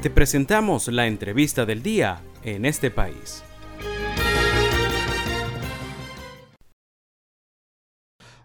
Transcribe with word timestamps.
Te 0.00 0.10
presentamos 0.10 0.86
la 0.86 1.08
entrevista 1.08 1.66
del 1.66 1.82
día 1.82 2.22
en 2.44 2.64
este 2.66 2.88
país. 2.88 3.42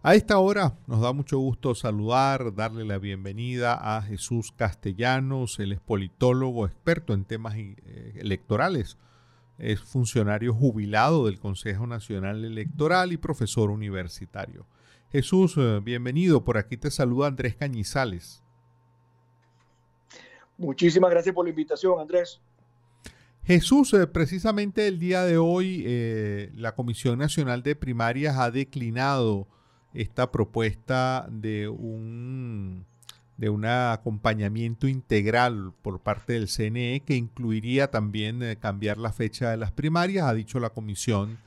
A 0.02 0.16
esta 0.16 0.40
hora 0.40 0.80
nos 0.88 1.02
da 1.02 1.14
mucho 1.14 1.38
gusto 1.38 1.76
saludar, 1.76 2.56
darle 2.56 2.86
la 2.86 2.98
bienvenida 2.98 3.98
a 3.98 4.02
Jesús 4.02 4.52
Castellanos, 4.52 5.60
él 5.60 5.74
es 5.74 5.80
politólogo, 5.80 6.66
experto 6.66 7.14
en 7.14 7.24
temas 7.24 7.54
eh, 7.56 8.16
electorales, 8.16 8.98
es 9.60 9.80
funcionario 9.80 10.56
jubilado 10.56 11.28
del 11.28 11.40
Consejo 11.40 11.86
Nacional 11.86 12.44
Electoral 12.46 13.14
y 13.14 13.18
profesor 13.18 13.70
universitario. 13.70 14.66
Jesús, 15.12 15.54
eh, 15.58 15.80
bienvenido, 15.84 16.44
por 16.44 16.58
aquí 16.58 16.78
te 16.78 16.90
saluda 16.90 17.28
Andrés 17.28 17.56
Cañizales. 17.56 18.43
Muchísimas 20.64 21.12
gracias 21.12 21.36
por 21.36 21.46
la 21.46 21.50
invitación, 21.50 22.00
Andrés. 22.00 22.40
Jesús, 23.44 23.94
eh, 23.94 24.08
precisamente 24.08 24.88
el 24.88 25.00
día 25.00 25.24
de 25.24 25.38
hoy 25.38 26.50
la 26.56 26.74
Comisión 26.76 27.20
Nacional 27.20 27.62
de 27.62 27.76
Primarias 27.76 28.38
ha 28.38 28.50
declinado 28.50 29.48
esta 29.94 30.32
propuesta 30.32 31.28
de 31.30 31.68
un, 31.68 32.86
de 33.38 33.50
un 33.50 33.66
acompañamiento 33.66 34.88
integral 34.88 35.74
por 35.82 36.00
parte 36.00 36.34
del 36.34 36.48
CNE 36.48 37.04
que 37.06 37.16
incluiría 37.16 37.90
también 37.92 38.42
eh, 38.44 38.58
cambiar 38.58 38.98
la 38.98 39.12
fecha 39.12 39.52
de 39.52 39.58
las 39.58 39.72
primarias. 39.72 40.26
Ha 40.26 40.34
dicho 40.34 40.60
la 40.60 40.72
Comisión 40.72 41.38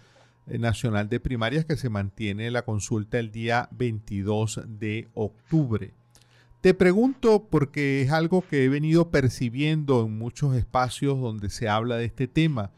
eh, 0.47 0.59
Nacional 0.59 1.09
de 1.09 1.21
Primarias 1.21 1.65
que 1.65 1.77
se 1.77 1.91
mantiene 1.91 2.51
la 2.51 2.63
consulta 2.63 3.19
el 3.19 3.31
día 3.31 3.69
22 3.73 4.63
de 4.67 5.09
octubre. 5.15 5.93
Te 6.61 6.75
pregunto 6.75 7.47
porque 7.49 8.03
es 8.03 8.11
algo 8.11 8.43
que 8.43 8.65
he 8.65 8.69
venido 8.69 9.11
percibiendo 9.11 10.05
en 10.05 10.19
muchos 10.19 10.57
espacios 10.57 11.21
donde 11.21 11.51
se 11.51 11.69
habla 11.69 11.97
de 11.97 12.07
este 12.07 12.27
tema 12.27 12.73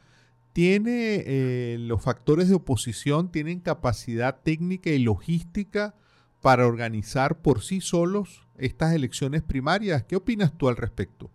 tiene 0.59 1.23
eh, 1.25 1.77
los 1.79 2.03
factores 2.03 2.49
de 2.49 2.57
oposición, 2.57 3.31
tienen 3.31 3.61
capacidad 3.61 4.41
técnica 4.43 4.91
y 4.91 4.99
logística 4.99 5.95
para 6.41 6.67
organizar 6.67 7.43
por 7.43 7.63
sí 7.63 7.81
solos 7.81 8.45
estas 8.57 8.93
elecciones 8.93 9.43
primarias. 9.43 10.03
¿Qué 10.03 10.17
opinas 10.17 10.59
tú 10.59 10.69
al 10.69 10.77
respecto? 10.77 11.31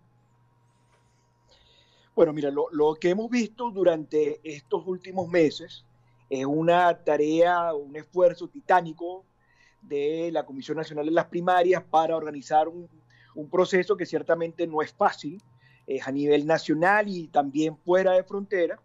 Bueno, 2.14 2.34
mira, 2.34 2.50
lo, 2.50 2.66
lo 2.70 2.96
que 2.96 3.08
hemos 3.08 3.30
visto 3.30 3.70
durante 3.70 4.40
estos 4.44 4.86
últimos 4.86 5.26
meses 5.28 5.86
es 6.28 6.44
una 6.44 6.94
tarea, 6.98 7.72
un 7.72 7.96
esfuerzo 7.96 8.48
titánico 8.48 9.24
de 9.88 10.30
la 10.32 10.44
Comisión 10.44 10.76
Nacional 10.76 11.06
de 11.06 11.12
las 11.12 11.26
Primarias 11.26 11.82
para 11.82 12.16
organizar 12.16 12.68
un, 12.68 12.88
proceso 13.50 13.96
que 13.96 14.06
ciertamente 14.06 14.66
no 14.66 14.80
es 14.80 14.92
fácil, 14.92 15.42
es 15.86 16.06
a 16.06 16.12
nivel 16.12 16.46
nacional 16.46 17.08
y 17.08 17.26
también 17.28 17.76
fuera 17.76 18.12
de 18.12 18.22
frontera, 18.22 18.78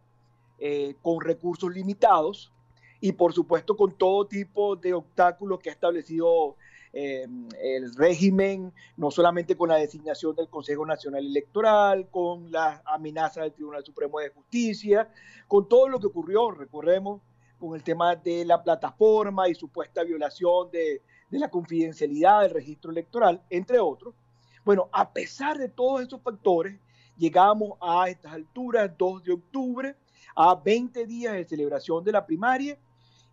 eh, 0.58 0.96
con 1.02 1.22
recursos 1.22 1.72
limitados 1.72 2.52
y 3.00 3.12
por 3.14 3.32
supuesto 3.34 3.78
con 3.78 3.94
todo 3.94 4.28
tipo 4.28 4.76
de 4.76 4.94
obstáculos 4.94 5.60
que 5.60 5.70
ha 5.70 5.74
establecido 5.74 6.58
eh, 6.92 7.28
el 7.62 7.94
régimen, 7.96 8.74
no 8.98 9.12
solamente 9.12 9.56
con 9.56 9.70
la 9.70 9.76
designación 9.76 10.36
del 10.36 10.50
Consejo 10.50 10.86
Nacional 10.86 11.26
Electoral, 11.26 12.08
con 12.10 12.52
la 12.52 12.82
amenaza 12.86 13.42
del 13.42 13.54
Tribunal 13.54 13.86
Supremo 13.86 14.20
de 14.20 14.30
Justicia, 14.30 15.08
con 15.48 15.70
todo 15.70 15.88
lo 15.88 16.00
que 16.00 16.08
ocurrió, 16.08 16.50
recordemos, 16.52 17.22
con 17.60 17.76
el 17.76 17.84
tema 17.84 18.16
de 18.16 18.46
la 18.46 18.64
plataforma 18.64 19.48
y 19.50 19.56
supuesta 19.56 20.04
violación 20.04 20.72
de, 20.72 21.02
de 21.30 21.40
la 21.40 21.50
confidencialidad 21.50 22.42
del 22.42 22.52
registro 22.52 22.92
electoral, 22.92 23.42
entre 23.50 23.80
otros. 23.80 24.16
Bueno, 24.64 24.90
a 24.92 25.12
pesar 25.12 25.58
de 25.58 25.70
todos 25.70 26.02
esos 26.02 26.22
factores, 26.22 26.80
llegamos 27.18 27.74
a 27.82 28.10
estas 28.10 28.34
alturas, 28.34 28.92
2 28.98 29.24
de 29.24 29.34
octubre, 29.34 29.96
a 30.36 30.56
20 30.56 31.06
días 31.06 31.34
de 31.34 31.46
celebración 31.46 32.04
de 32.04 32.14
la 32.14 32.26
primaria 32.26 32.78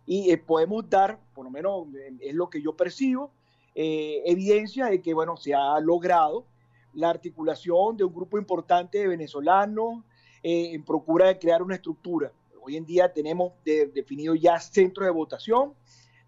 y 0.05 0.31
eh, 0.31 0.37
podemos 0.37 0.89
dar, 0.89 1.19
por 1.33 1.45
lo 1.45 1.51
menos 1.51 1.87
eh, 1.95 2.13
es 2.21 2.33
lo 2.33 2.49
que 2.49 2.61
yo 2.61 2.75
percibo, 2.75 3.31
eh, 3.75 4.23
evidencia 4.25 4.87
de 4.87 5.01
que, 5.01 5.13
bueno, 5.13 5.37
se 5.37 5.53
ha 5.53 5.79
logrado 5.79 6.45
la 6.93 7.09
articulación 7.09 7.95
de 7.95 8.03
un 8.03 8.13
grupo 8.13 8.37
importante 8.37 8.97
de 8.97 9.07
venezolanos 9.07 10.03
en 10.41 10.83
procura 10.85 11.27
de 11.27 11.37
crear 11.37 11.61
una 11.61 11.75
estructura. 11.75 12.31
Hoy 12.67 12.75
en 12.75 12.85
día 12.85 13.13
tenemos 13.13 13.53
definido 13.63 14.35
ya 14.35 14.59
centros 14.59 15.05
de 15.05 15.11
votación, 15.11 15.73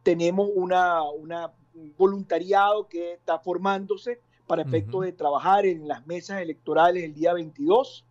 tenemos 0.04 0.50
una, 0.56 1.04
una, 1.04 1.52
un 1.74 1.94
voluntariado 1.98 2.88
que 2.88 3.16
está 3.16 3.40
formándose 3.40 4.22
para 4.48 4.62
efecto 4.62 5.02
de 5.02 5.12
trabajar 5.12 5.66
en 5.66 5.86
las 5.86 6.08
mesas 6.08 6.42
electorales 6.42 7.04
el 7.04 7.14
día 7.14 7.34
22. 7.34 8.06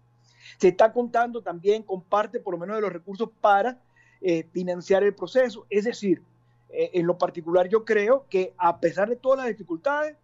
Se 0.58 0.68
está 0.68 0.92
contando 0.92 1.40
también 1.40 1.82
con 1.82 2.02
parte, 2.02 2.38
por 2.38 2.52
lo 2.52 2.58
menos, 2.58 2.76
de 2.76 2.82
los 2.82 2.92
recursos 2.92 3.30
para 3.40 3.80
eh, 4.20 4.46
financiar 4.52 5.04
el 5.04 5.14
proceso. 5.14 5.64
Es 5.70 5.84
decir, 5.84 6.20
eh, 6.68 6.90
en 6.92 7.06
lo 7.06 7.16
particular 7.16 7.66
yo 7.70 7.86
creo 7.86 8.26
que 8.28 8.52
a 8.58 8.78
pesar 8.78 9.08
de 9.08 9.16
todas 9.16 9.38
las 9.38 9.48
dificultades, 9.48 10.18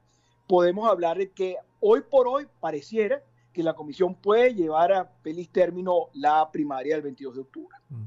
podemos 0.47 0.91
hablar 0.91 1.17
de 1.17 1.31
que 1.31 1.57
hoy 1.81 2.03
por 2.03 2.29
hoy 2.29 2.47
pareciera 2.61 3.23
que 3.55 3.63
la 3.63 3.73
comisión 3.73 4.15
puede 4.15 4.55
llevar 4.55 4.93
a 4.93 5.07
feliz 5.23 5.49
término 5.49 6.09
la 6.13 6.51
primaria 6.53 6.97
del 6.97 7.05
22 7.05 7.35
de 7.37 7.41
octubre. 7.41 7.77
Mm. 7.89 8.03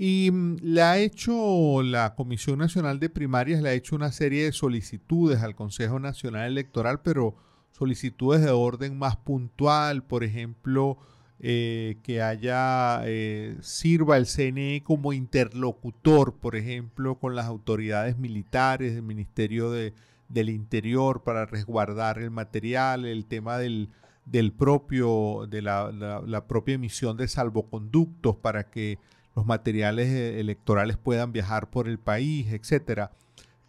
Y 0.00 0.30
mm, 0.30 0.56
le 0.62 0.82
ha 0.82 0.96
hecho 0.96 1.82
la 1.82 2.14
Comisión 2.14 2.60
Nacional 2.60 3.00
de 3.00 3.10
Primarias, 3.10 3.60
le 3.60 3.70
ha 3.70 3.72
hecho 3.72 3.96
una 3.96 4.12
serie 4.12 4.44
de 4.44 4.52
solicitudes 4.52 5.42
al 5.42 5.56
Consejo 5.56 5.98
Nacional 5.98 6.46
Electoral, 6.46 7.00
pero 7.02 7.34
solicitudes 7.72 8.40
de 8.40 8.50
orden 8.50 8.96
más 8.96 9.16
puntual, 9.16 10.04
por 10.04 10.22
ejemplo, 10.22 10.98
eh, 11.40 11.96
que 12.04 12.22
haya, 12.22 13.02
eh, 13.06 13.56
sirva 13.60 14.16
el 14.16 14.26
CNE 14.26 14.82
como 14.84 15.12
interlocutor, 15.12 16.34
por 16.34 16.54
ejemplo, 16.54 17.16
con 17.16 17.34
las 17.34 17.46
autoridades 17.46 18.18
militares 18.18 18.94
del 18.94 19.02
Ministerio 19.02 19.70
de, 19.70 19.94
del 20.28 20.48
Interior 20.48 21.22
para 21.24 21.44
resguardar 21.44 22.18
el 22.18 22.30
material, 22.30 23.04
el 23.04 23.26
tema 23.26 23.58
del, 23.58 23.88
del 24.30 24.52
propio, 24.52 25.46
de 25.48 25.62
la, 25.62 25.90
la, 25.90 26.46
propia 26.46 26.74
emisión 26.74 27.16
de 27.16 27.28
salvoconductos 27.28 28.36
para 28.36 28.70
que 28.70 28.98
los 29.34 29.46
materiales 29.46 30.08
eh, 30.08 30.40
electorales 30.40 30.96
puedan 30.96 31.32
viajar 31.32 31.70
por 31.70 31.88
el 31.88 31.98
país, 31.98 32.52
etcétera. 32.52 33.12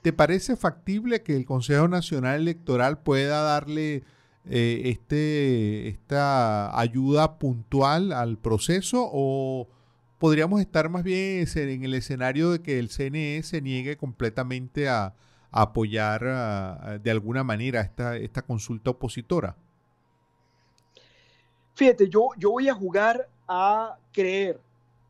¿Te 0.01 0.13
parece 0.13 0.55
factible 0.55 1.21
que 1.23 1.35
el 1.35 1.45
Consejo 1.45 1.87
Nacional 1.87 2.41
Electoral 2.41 2.99
pueda 3.01 3.41
darle 3.41 4.03
eh, 4.45 4.81
este, 4.85 5.87
esta 5.87 6.77
ayuda 6.77 7.37
puntual 7.37 8.11
al 8.11 8.37
proceso 8.37 9.09
o 9.11 9.67
podríamos 10.17 10.61
estar 10.61 10.89
más 10.89 11.03
bien 11.03 11.47
en 11.55 11.83
el 11.83 11.93
escenario 11.93 12.51
de 12.51 12.61
que 12.61 12.79
el 12.79 12.89
CNE 12.89 13.43
se 13.43 13.61
niegue 13.61 13.97
completamente 13.97 14.89
a, 14.89 15.15
apoyar 15.51 17.01
de 17.01 17.09
alguna 17.09 17.43
manera 17.43 17.81
esta, 17.81 18.15
esta 18.17 18.43
consulta 18.43 18.91
opositora? 18.91 19.57
Fíjate, 21.79 22.09
yo, 22.09 22.31
yo 22.37 22.51
voy 22.51 22.67
a 22.67 22.73
jugar 22.73 23.29
a 23.47 23.97
creer, 24.11 24.59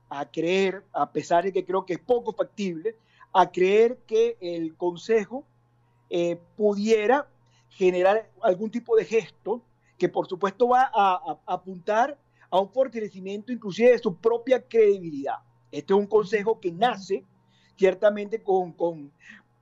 a 0.08 0.30
creer, 0.30 0.84
a 0.94 1.12
pesar 1.12 1.44
de 1.44 1.52
que 1.52 1.66
creo 1.66 1.84
que 1.84 1.94
es 1.94 2.00
poco 2.00 2.32
factible, 2.32 2.96
a 3.34 3.50
creer 3.50 3.98
que 4.06 4.38
el 4.40 4.76
Consejo 4.76 5.44
eh, 6.12 6.40
pudiera 6.56 7.28
generar 7.70 8.30
algún 8.44 8.70
tipo 8.70 8.96
de 8.96 9.04
gesto 9.04 9.64
que 9.98 10.10
por 10.10 10.28
supuesto 10.28 10.68
va 10.68 10.92
a, 10.94 11.40
apuntar 11.48 12.20
a 12.52 12.60
un 12.60 12.70
fortalecimiento 12.70 13.52
inclusive 13.52 13.94
de 13.94 13.98
su 13.98 14.18
propia 14.18 14.62
credibilidad. 14.62 15.38
Este 15.72 15.94
es 15.94 16.00
un 16.00 16.06
consejo 16.06 16.60
que 16.60 16.72
nace 16.72 17.26
ciertamente 17.78 18.44
con, 18.44 18.74
con 18.74 19.12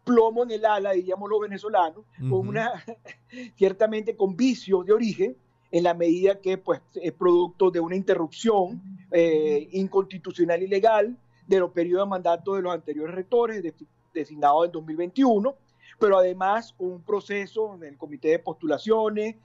plomo 0.04 0.44
en 0.44 0.52
el 0.52 0.66
ala, 0.66 0.92
diríamos 0.92 1.30
los 1.30 1.40
venezolanos, 1.40 2.04
con 2.20 2.50
una, 2.50 2.84
ciertamente 3.56 4.18
con 4.18 4.36
vicios 4.36 4.86
de 4.86 4.92
origen, 4.92 5.38
en 5.72 5.84
la 5.84 5.94
medida 5.94 6.40
que 6.40 6.58
pues, 6.58 6.82
es 6.96 7.12
producto 7.14 7.72
de 7.72 7.80
una 7.80 7.96
interrupción 7.96 8.82
eh, 9.12 9.68
inconstitucional 9.72 10.62
y 10.62 10.68
legal 10.68 11.18
de 11.46 11.60
los 11.60 11.72
periodos 11.72 12.06
de 12.06 12.10
mandato 12.10 12.56
de 12.56 12.62
los 12.62 12.74
anteriores 12.74 13.16
rectores, 13.16 13.64
designados 14.14 14.66
en 14.66 14.72
2021, 14.72 15.56
pero 16.00 16.18
además 16.18 16.76
un 16.78 17.02
proceso 17.02 17.76
en 17.76 17.84
el 17.84 17.98
comité 17.98 18.30
de 18.30 18.40
postulaciones 18.40 19.36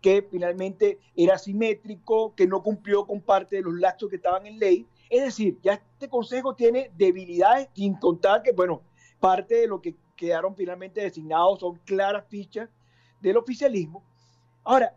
que 0.00 0.26
finalmente 0.28 0.98
era 1.14 1.38
simétrico, 1.38 2.34
que 2.34 2.46
no 2.46 2.62
cumplió 2.62 3.06
con 3.06 3.20
parte 3.20 3.56
de 3.56 3.62
los 3.62 3.74
lazos 3.74 4.10
que 4.10 4.16
estaban 4.16 4.46
en 4.46 4.58
ley. 4.58 4.86
Es 5.08 5.22
decir, 5.22 5.58
ya 5.62 5.74
este 5.74 6.08
consejo 6.08 6.54
tiene 6.54 6.90
debilidades, 6.96 7.68
sin 7.74 7.94
contar 7.94 8.42
que, 8.42 8.50
bueno, 8.50 8.82
parte 9.20 9.54
de 9.54 9.68
lo 9.68 9.80
que 9.80 9.94
quedaron 10.16 10.56
finalmente 10.56 11.00
designados 11.00 11.60
son 11.60 11.76
claras 11.84 12.24
fichas 12.28 12.68
del 13.20 13.36
oficialismo. 13.36 14.02
Ahora, 14.64 14.94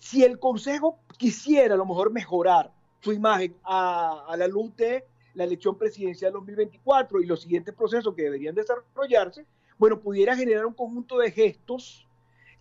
si 0.00 0.24
el 0.24 0.38
consejo 0.38 0.98
quisiera 1.18 1.74
a 1.74 1.78
lo 1.78 1.86
mejor 1.86 2.12
mejorar 2.12 2.72
su 3.00 3.12
imagen 3.12 3.54
a, 3.64 4.34
la 4.36 4.48
luz 4.48 4.74
de 4.76 5.04
la 5.34 5.44
elección 5.44 5.76
presidencial 5.76 6.32
2024 6.32 7.20
y 7.20 7.26
los 7.26 7.42
siguientes 7.42 7.74
procesos 7.74 8.14
que 8.14 8.22
deberían 8.22 8.54
desarrollarse, 8.54 9.46
bueno, 9.78 10.00
pudiera 10.00 10.34
generar 10.34 10.66
un 10.66 10.72
conjunto 10.72 11.18
de 11.18 11.30
gestos 11.30 12.08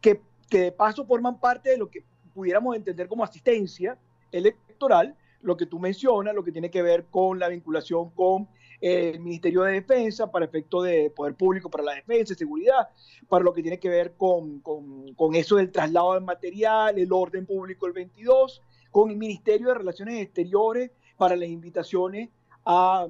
que, 0.01 0.21
que 0.49 0.59
de 0.59 0.71
paso 0.71 1.05
forman 1.05 1.39
parte 1.39 1.69
de 1.69 1.77
lo 1.77 1.89
que 1.89 2.03
pudiéramos 2.33 2.75
entender 2.75 3.07
como 3.07 3.23
asistencia 3.23 3.97
electoral 4.31 5.15
lo 5.41 5.55
que 5.55 5.65
tú 5.65 5.79
mencionas, 5.79 6.35
lo 6.35 6.43
que 6.43 6.51
tiene 6.51 6.71
que 6.71 6.81
ver 6.81 7.05
con 7.05 7.39
la 7.39 7.47
vinculación 7.47 8.09
con 8.09 8.47
el 8.85 9.19
Ministerio 9.19 9.63
de 9.63 9.73
Defensa 9.73 10.29
para 10.29 10.45
efecto 10.45 10.83
de 10.83 11.09
poder 11.09 11.33
público 11.33 11.71
para 11.71 11.83
la 11.83 11.95
defensa 11.95 12.33
y 12.33 12.35
seguridad, 12.35 12.87
para 13.27 13.43
lo 13.43 13.51
que 13.51 13.63
tiene 13.63 13.79
que 13.79 13.89
ver 13.89 14.13
con, 14.15 14.59
con, 14.59 15.33
eso 15.33 15.55
del 15.55 15.71
traslado 15.71 16.13
de 16.13 16.19
material, 16.19 16.99
el 16.99 17.11
orden 17.11 17.47
público 17.47 17.87
el 17.87 17.93
22, 17.93 18.61
con 18.91 19.09
el 19.09 19.17
Ministerio 19.17 19.69
de 19.69 19.73
Relaciones 19.73 20.21
Exteriores 20.21 20.91
para 21.17 21.35
las 21.35 21.49
invitaciones 21.49 22.29
a, 22.63 23.07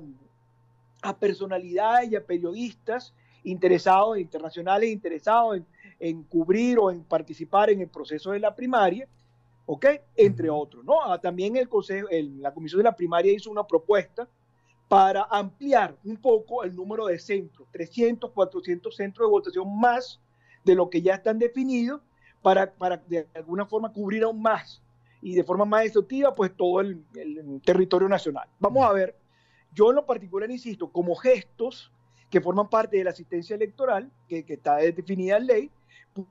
a 1.02 1.18
personalidades 1.18 2.10
y 2.10 2.16
a 2.16 2.26
periodistas 2.26 3.14
interesados, 3.44 4.18
internacionales 4.18 4.90
interesados 4.90 5.58
en, 5.58 5.66
en, 6.00 6.24
cubrir 6.24 6.80
o 6.80 6.90
en 6.90 7.04
participar 7.04 7.70
en 7.70 7.82
el 7.82 7.90
proceso 7.90 8.32
de 8.32 8.40
la 8.40 8.56
primaria, 8.56 9.10
¿ok? 9.66 9.88
Entre 10.16 10.50
otros, 10.50 10.86
¿no? 10.86 11.02
Ah, 11.04 11.20
también 11.20 11.58
el 11.58 11.68
consejo, 11.68 12.08
la 12.40 12.54
Comisión 12.54 12.80
de 12.80 12.86
la 12.86 12.96
Primaria 12.96 13.34
hizo 13.34 13.52
una 13.52 13.68
propuesta 13.68 14.26
para 14.88 15.24
ampliar 15.30 15.96
un 16.04 16.18
poco 16.18 16.64
el 16.64 16.76
número 16.76 17.08
de 17.08 17.20
centros, 17.20 17.68
300, 17.72 18.32
400 18.32 18.96
centros 18.96 19.28
de 19.28 19.32
votación 19.32 19.80
más 19.80 20.20
de 20.64 20.76
lo 20.76 20.90
que 20.90 21.02
ya 21.02 21.16
están 21.16 21.40
definidos, 21.40 22.02
para, 22.42 22.72
para 22.72 22.98
de 22.98 23.28
alguna 23.34 23.66
forma 23.66 23.92
cubrir 23.92 24.24
aún 24.24 24.40
más 24.40 24.80
y 25.20 25.34
de 25.34 25.44
forma 25.44 25.66
más 25.66 25.86
exhaustiva, 25.86 26.36
pues 26.36 26.56
todo 26.56 26.82
el, 26.82 27.04
territorio 27.64 28.08
nacional. 28.08 28.48
Vamos 28.60 28.86
a 28.86 28.94
ver, 28.94 29.18
yo 29.74 29.90
en 29.90 29.96
lo 29.96 30.06
particular 30.06 30.52
insisto, 30.52 30.92
como 30.92 31.16
gestos 31.16 31.92
que 32.30 32.40
forman 32.42 32.70
parte 32.70 32.98
de 32.98 33.04
la 33.04 33.10
asistencia 33.10 33.56
electoral, 33.56 34.12
que, 34.28 34.46
que 34.46 34.54
está 34.54 34.76
definida 34.76 35.38
en 35.38 35.48
ley, 35.48 35.72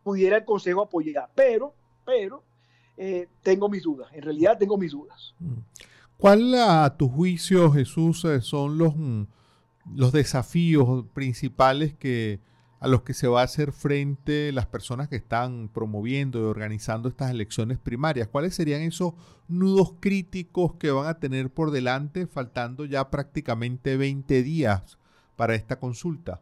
pudiera 0.05 0.37
el 0.37 0.45
Consejo 0.45 0.83
apoyar, 0.83 1.29
pero, 1.35 1.75
pero, 2.05 2.45
eh, 2.97 3.27
tengo 3.43 3.69
mis 3.69 3.83
dudas, 3.83 4.09
en 4.13 4.23
realidad 4.23 4.57
tengo 4.57 4.79
mis 4.79 4.93
dudas. 4.93 5.35
Mm. 5.41 5.55
¿Cuál 6.25 6.55
a 6.55 6.97
tu 6.97 7.11
juicio, 7.11 7.71
Jesús, 7.71 8.25
eh, 8.25 8.41
son 8.41 8.79
los, 8.79 8.97
mm, 8.97 9.25
los 9.95 10.11
desafíos 10.11 11.05
principales 11.13 11.93
que, 11.93 12.41
a 12.81 12.89
los 12.89 13.03
que 13.03 13.13
se 13.13 13.29
va 13.29 13.43
a 13.43 13.45
hacer 13.45 13.73
frente 13.73 14.51
las 14.51 14.65
personas 14.65 15.11
que 15.11 15.17
están 15.17 15.69
promoviendo 15.69 16.39
y 16.41 16.45
organizando 16.45 17.11
estas 17.11 17.31
elecciones 17.31 17.77
primarias? 17.79 18.27
¿Cuáles 18.29 18.55
serían 18.55 18.81
esos 18.81 19.13
nudos 19.49 19.97
críticos 20.01 20.77
que 20.77 20.91
van 20.91 21.09
a 21.09 21.21
tener 21.21 21.51
por 21.51 21.71
delante, 21.71 22.27
faltando 22.27 22.87
ya 22.87 23.11
prácticamente 23.11 23.99
20 23.99 24.43
días 24.43 24.97
para 25.37 25.55
esta 25.55 25.79
consulta? 25.79 26.41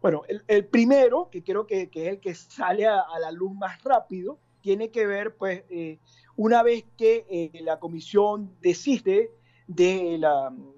Bueno, 0.00 0.22
el, 0.46 0.64
primero, 0.64 1.28
que 1.28 1.42
creo 1.42 1.66
que, 1.66 1.90
es 1.92 2.06
el 2.06 2.20
que 2.20 2.36
sale 2.36 2.86
a, 2.86 3.02
la 3.20 3.32
luz 3.32 3.52
más 3.52 3.82
rápido, 3.82 4.38
tiene 4.60 4.90
que 4.90 5.08
ver, 5.08 5.34
pues, 5.34 5.64
eh, 5.70 5.98
una 6.40 6.62
vez 6.62 6.86
que 6.96 7.26
eh, 7.28 7.50
la 7.60 7.78
comisión 7.78 8.50
decide 8.62 9.30
de, 9.66 10.18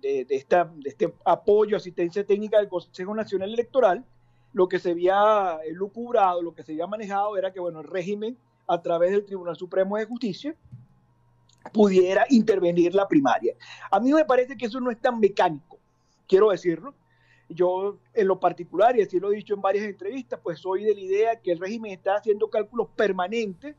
de, 0.01 0.27
este 0.29 1.15
apoyo, 1.25 1.77
asistencia 1.77 2.27
técnica 2.27 2.59
del 2.59 2.69
Consejo 2.69 3.15
Nacional 3.15 3.53
Electoral, 3.53 4.05
lo 4.55 4.69
que 4.69 4.81
se 4.81 4.91
había 4.91 5.61
lucubrado, 5.71 6.43
lo 6.43 6.53
que 6.53 6.65
se 6.65 6.73
había 6.73 6.89
manejado 6.89 7.37
era 7.37 7.53
que, 7.53 7.61
bueno, 7.61 7.79
el 7.79 7.87
régimen, 7.87 8.37
a 8.67 8.83
través 8.83 9.13
del 9.13 9.25
Tribunal 9.25 9.55
Supremo 9.55 9.97
de 9.97 10.05
Justicia, 10.05 10.57
pudiera 11.73 12.27
intervenir 12.31 12.93
la 12.93 13.07
primaria. 13.07 13.55
A 13.89 14.01
mí 14.01 14.13
me 14.13 14.25
parece 14.25 14.57
que 14.57 14.67
eso 14.67 14.81
no 14.81 14.91
es 14.91 15.01
tan 15.01 15.21
mecánico, 15.21 15.79
quiero 16.27 16.51
decirlo. 16.51 16.93
Yo, 17.49 18.01
en 18.15 18.27
lo 18.27 18.41
particular, 18.41 18.97
y 18.97 19.03
así 19.03 19.21
lo 19.21 19.31
he 19.31 19.37
dicho 19.37 19.55
en 19.55 19.61
varias 19.61 19.85
entrevistas, 19.85 20.41
pues 20.43 20.59
soy 20.59 20.83
de 20.83 20.95
la 20.97 21.01
idea 21.01 21.41
que 21.41 21.53
el 21.53 21.61
régimen 21.61 21.93
está 21.93 22.17
haciendo 22.17 22.51
cálculos 22.51 22.89
permanentes 22.97 23.77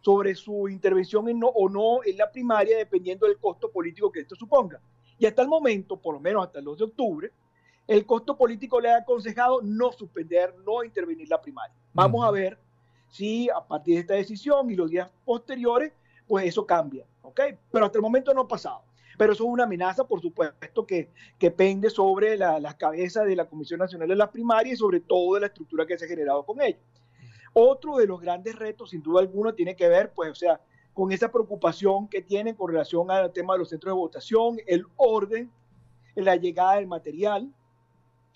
sobre 0.00 0.34
su 0.34 0.68
intervención 0.68 1.28
en 1.28 1.38
no, 1.38 1.48
o 1.48 1.68
no 1.68 2.02
en 2.04 2.16
la 2.16 2.30
primaria, 2.30 2.76
dependiendo 2.76 3.26
del 3.26 3.38
costo 3.38 3.70
político 3.70 4.10
que 4.10 4.20
esto 4.20 4.34
suponga. 4.34 4.80
Y 5.18 5.26
hasta 5.26 5.42
el 5.42 5.48
momento, 5.48 5.96
por 5.96 6.14
lo 6.14 6.20
menos 6.20 6.46
hasta 6.46 6.58
el 6.58 6.64
2 6.64 6.78
de 6.78 6.84
octubre, 6.84 7.32
el 7.86 8.06
costo 8.06 8.36
político 8.36 8.80
le 8.80 8.90
ha 8.90 8.98
aconsejado 8.98 9.60
no 9.62 9.92
suspender, 9.92 10.54
no 10.64 10.84
intervenir 10.84 11.28
la 11.28 11.40
primaria. 11.40 11.74
Vamos 11.92 12.24
a 12.24 12.30
ver 12.30 12.58
si 13.10 13.50
a 13.50 13.60
partir 13.60 13.96
de 13.96 14.00
esta 14.00 14.14
decisión 14.14 14.70
y 14.70 14.76
los 14.76 14.90
días 14.90 15.10
posteriores, 15.24 15.92
pues 16.26 16.46
eso 16.46 16.64
cambia, 16.64 17.04
¿ok? 17.22 17.40
Pero 17.70 17.84
hasta 17.84 17.98
el 17.98 18.02
momento 18.02 18.32
no 18.32 18.42
ha 18.42 18.48
pasado. 18.48 18.82
Pero 19.18 19.34
eso 19.34 19.44
es 19.44 19.50
una 19.50 19.64
amenaza, 19.64 20.04
por 20.04 20.22
supuesto, 20.22 20.86
que, 20.86 21.10
que 21.38 21.50
pende 21.50 21.90
sobre 21.90 22.38
las 22.38 22.62
la 22.62 22.76
cabezas 22.78 23.26
de 23.26 23.36
la 23.36 23.46
Comisión 23.46 23.80
Nacional 23.80 24.08
de 24.08 24.16
las 24.16 24.30
Primarias 24.30 24.74
y 24.74 24.76
sobre 24.78 25.00
todo 25.00 25.34
de 25.34 25.40
la 25.40 25.46
estructura 25.48 25.84
que 25.84 25.98
se 25.98 26.06
ha 26.06 26.08
generado 26.08 26.46
con 26.46 26.62
ello. 26.62 26.78
Otro 27.52 27.96
de 27.96 28.06
los 28.06 28.20
grandes 28.20 28.56
retos, 28.56 28.90
sin 28.90 29.02
duda 29.02 29.20
alguna, 29.20 29.52
tiene 29.54 29.74
que 29.74 29.88
ver, 29.88 30.12
pues, 30.12 30.30
o 30.30 30.34
sea, 30.34 30.60
con 30.92 31.12
esa 31.12 31.30
preocupación 31.30 32.08
que 32.08 32.22
tienen 32.22 32.54
con 32.54 32.70
relación 32.70 33.10
al 33.10 33.32
tema 33.32 33.54
de 33.54 33.60
los 33.60 33.68
centros 33.68 33.90
de 33.94 33.98
votación, 33.98 34.58
el 34.66 34.86
orden, 34.96 35.50
la 36.14 36.36
llegada 36.36 36.76
del 36.76 36.86
material, 36.86 37.52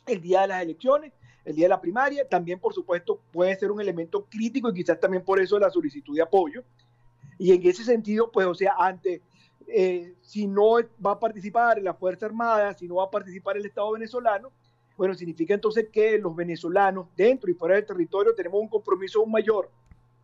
el 0.06 0.20
día 0.20 0.43
de 0.43 0.49
las 0.49 0.62
elecciones, 0.62 1.12
el 1.44 1.55
día 1.55 1.66
de 1.66 1.70
la 1.70 1.81
primaria, 1.81 2.26
también 2.28 2.58
por 2.58 2.72
supuesto 2.72 3.20
puede 3.32 3.55
ser 3.56 3.70
un 3.70 3.81
elemento 3.81 4.25
crítico 4.25 4.70
y 4.70 4.75
quizás 4.75 4.99
también 4.99 5.25
por 5.25 5.40
eso 5.40 5.58
la 5.58 5.70
solicitud 5.70 6.14
de 6.14 6.22
apoyo. 6.22 6.62
Y 7.38 7.52
en 7.52 7.66
ese 7.66 7.84
sentido, 7.84 8.31
pues, 8.31 8.46
o 8.46 8.55
sea, 8.55 8.75
ante, 8.78 9.20
eh, 9.66 10.14
si 10.22 10.46
no 10.46 10.76
va 11.05 11.12
a 11.12 11.19
participar 11.19 11.81
la 11.82 11.94
Fuerza 11.94 12.26
Armada, 12.26 12.75
si 12.75 12.87
no 12.87 12.96
va 12.96 13.05
a 13.05 13.11
participar 13.11 13.56
el 13.56 13.66
Estado 13.66 13.93
venezolano, 13.93 14.50
bueno, 14.96 15.14
significa 15.14 15.55
entonces 15.55 15.88
que 15.93 16.19
los 16.19 16.35
venezolanos 16.35 17.06
dentro 17.17 17.50
y 17.50 17.55
fuera 17.55 17.75
del 17.76 17.87
territorio 17.87 18.35
tenemos 18.35 18.61
un 18.61 18.69
compromiso 18.69 19.20
aún 19.20 19.32
mayor 19.32 19.70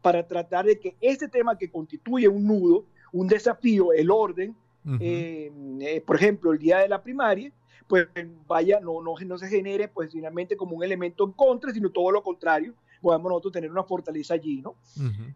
para 0.01 0.27
tratar 0.27 0.65
de 0.65 0.79
que 0.79 0.97
este 1.01 1.29
tema 1.29 1.59
que 1.59 1.71
constituye 1.71 2.29
un 2.29 2.47
nudo, 2.47 2.85
un 3.13 3.27
desafío, 3.27 3.93
el 3.93 4.11
orden, 4.11 4.55
eh, 4.99 5.53
eh, 5.81 6.01
por 6.01 6.17
ejemplo, 6.17 6.53
el 6.53 6.59
día 6.59 6.79
de 6.79 6.89
la 6.89 7.03
primaria, 7.03 7.53
pues 7.87 8.07
vaya, 8.47 8.81
no, 8.81 9.03
no, 9.03 9.15
no 9.19 9.39
se 9.39 9.49
genere 9.49 9.89
pues 9.89 10.13
finalmente 10.13 10.57
como 10.57 10.77
un 10.77 10.85
elemento 10.85 11.25
en 11.25 11.33
contra, 11.33 11.73
sino 11.73 11.91
todo 11.91 12.13
lo 12.13 12.23
contrario, 12.23 12.73
podamos 13.01 13.31
nosotros 13.31 13.53
tener 13.53 13.71
una 13.71 13.83
fortaleza 13.83 14.35
allí, 14.35 14.63
¿no? 14.63 14.77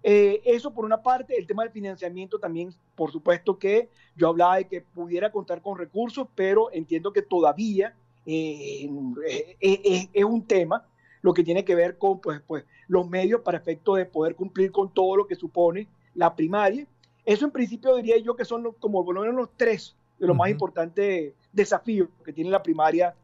Eh, 0.02 0.40
eso 0.44 0.72
por 0.72 0.84
una 0.84 1.02
parte, 1.02 1.36
el 1.36 1.46
tema 1.46 1.64
del 1.64 1.72
financiamiento 1.72 2.38
también, 2.38 2.72
por 2.94 3.10
supuesto 3.10 3.58
que 3.58 3.88
yo 4.16 4.28
hablaba 4.28 4.56
de 4.56 4.68
que 4.68 4.80
pudiera 4.82 5.32
contar 5.32 5.62
con 5.62 5.76
recursos, 5.76 6.28
pero 6.34 6.70
entiendo 6.72 7.12
que 7.12 7.22
todavía 7.22 7.94
eh, 8.26 8.88
eh, 9.26 9.56
eh, 9.60 10.08
es 10.12 10.24
un 10.24 10.46
tema 10.46 10.86
lo 11.22 11.32
que 11.32 11.42
tiene 11.42 11.64
que 11.64 11.74
ver 11.74 11.98
con 11.98 12.20
pues, 12.20 12.40
pues, 12.46 12.64
los 12.88 13.08
medios 13.08 13.40
para 13.40 13.58
efecto 13.58 13.94
de 13.94 14.04
poder 14.04 14.34
cumplir 14.34 14.70
con 14.70 14.92
todo 14.92 15.16
lo 15.16 15.26
que 15.26 15.34
supone 15.34 15.88
la 16.14 16.34
primaria. 16.34 16.86
Eso 17.24 17.46
en 17.46 17.50
principio 17.50 17.96
diría 17.96 18.18
yo 18.18 18.36
que 18.36 18.44
son 18.44 18.72
como 18.78 19.04
por 19.04 19.14
lo 19.14 19.22
menos 19.22 19.36
los 19.36 19.48
tres 19.56 19.96
de 20.18 20.26
los 20.26 20.36
más 20.36 20.50
importantes 20.50 21.32
desafíos 21.52 22.08
que 22.24 22.32
tiene 22.32 22.50
la 22.50 22.62
primaria 22.62 23.14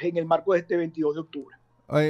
en 0.00 0.16
el 0.16 0.24
marco 0.24 0.52
de 0.52 0.60
este 0.60 0.76
22 0.76 1.14
de 1.14 1.20
octubre. 1.20 1.56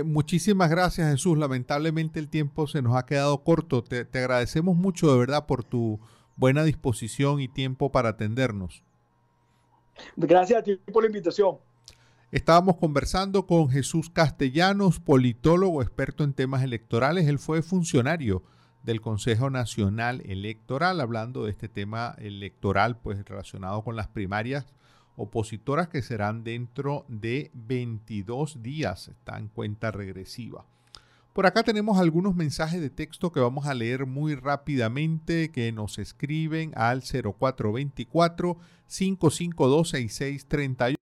muchísimas 0.05 0.71
gracias 0.71 1.11
Jesús. 1.11 1.37
Lamentablemente 1.37 2.21
el 2.21 2.28
tiempo 2.28 2.69
se 2.69 2.81
nos 2.81 2.97
ha 2.97 3.07
quedado 3.07 3.43
corto. 3.43 3.83
Te, 3.83 4.05
te 4.05 4.21
agradecemos 4.21 4.76
mucho 4.76 5.12
de 5.12 5.19
verdad 5.19 5.47
por 5.47 5.64
tu 5.64 5.99
buena 6.37 6.62
disposición 6.62 7.40
y 7.40 7.49
tiempo 7.49 7.90
para 7.90 8.11
atendernos. 8.11 8.85
Gracias 10.16 10.61
a 10.61 10.62
ti 10.62 10.76
por 10.93 11.02
la 11.02 11.09
invitación. 11.09 11.59
Estábamos 12.33 12.78
conversando 12.78 13.47
con 13.47 13.71
Jesús 13.71 14.11
Castellanos, 14.11 14.99
politólogo 14.99 15.80
experto 15.80 16.25
en 16.25 16.33
temas 16.33 16.64
electorales. 16.64 17.28
Él 17.28 17.38
fue 17.38 17.62
funcionario 17.62 18.42
del 18.83 19.00
Consejo 19.00 19.49
Nacional 19.49 20.23
Electoral, 20.26 21.00
hablando 21.00 21.45
de 21.45 21.52
este 21.52 21.68
tema 21.68 22.16
electoral, 22.18 22.99
pues 22.99 23.25
relacionado 23.25 23.85
con 23.85 23.95
las 23.95 24.09
primarias 24.09 24.66
opositoras 25.14 25.87
que 25.87 26.02
serán 26.02 26.42
dentro 26.42 27.06
de 27.09 27.52
22 27.54 28.61
días. 28.61 29.06
Está 29.06 29.38
en 29.38 29.47
cuenta 29.47 29.92
regresiva. 29.92 30.66
Por 31.33 31.47
acá 31.47 31.62
tenemos 31.62 31.97
algunos 31.97 32.35
mensajes 32.35 32.80
de 32.80 32.90
texto 32.90 33.30
que 33.30 33.38
vamos 33.38 33.66
a 33.66 33.75
leer 33.75 34.04
muy 34.04 34.35
rápidamente 34.35 35.52
que 35.52 35.71
nos 35.71 36.00
escriben 36.00 36.73
al 36.75 37.02
0424 37.02 38.59
552 38.88 39.90
6638. 39.90 41.05